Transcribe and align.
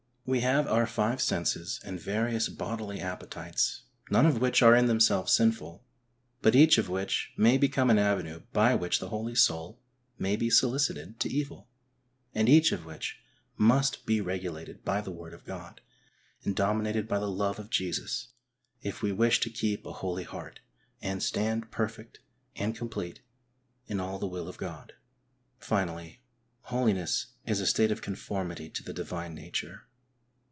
We 0.23 0.41
have 0.41 0.65
our 0.67 0.85
five 0.87 1.21
senses 1.21 1.81
and 1.83 1.99
various 1.99 2.47
bodily 2.47 3.01
appetites, 3.01 3.81
none 4.09 4.25
of 4.25 4.39
which 4.39 4.61
are 4.61 4.75
in 4.75 4.85
themselves 4.85 5.33
sinful, 5.33 5.83
but 6.41 6.55
each 6.55 6.77
of 6.77 6.87
which 6.87 7.33
may 7.35 7.57
become 7.57 7.89
an 7.89 7.97
avenue 7.97 8.43
by 8.53 8.73
which 8.75 8.99
the 8.99 9.09
holy 9.09 9.35
soul 9.35 9.81
may 10.17 10.37
be 10.37 10.49
solicited 10.49 11.19
to 11.19 11.29
evil, 11.29 11.67
and 12.33 12.47
each 12.47 12.71
of 12.71 12.85
which 12.85 13.19
must 13.57 14.05
be 14.05 14.21
regulated 14.21 14.85
by 14.85 15.01
the 15.01 15.11
word 15.11 15.33
of 15.33 15.43
God 15.43 15.81
and 16.45 16.55
dominated 16.55 17.09
by 17.09 17.19
the 17.19 17.27
love 17.29 17.59
of 17.59 17.69
Jesus, 17.69 18.27
if 18.81 19.01
we 19.01 19.11
wish 19.11 19.41
to 19.41 19.49
keep 19.49 19.85
a 19.85 19.91
holy 19.91 20.23
heart, 20.23 20.61
"and 21.01 21.21
stand 21.21 21.71
perfect 21.71 22.19
and 22.55 22.73
complete 22.73 23.21
in 23.87 23.99
all 23.99 24.17
the 24.17 24.27
will 24.27 24.47
of 24.47 24.55
God.^^ 24.55 24.93
Finally, 25.61 26.21
holiness 26.61 27.33
is 27.45 27.59
a 27.59 27.67
state 27.67 27.91
of 27.91 28.01
conformity 28.01 28.69
to 28.69 28.81
the 28.83 28.93
divine 28.93 29.33
nature. 29.33 29.87